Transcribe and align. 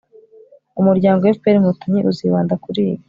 umuryango 0.79 1.21
fpr-inkotanyi 1.37 1.99
uzibanda 2.11 2.53
kuri 2.63 2.79
ibi 2.91 2.99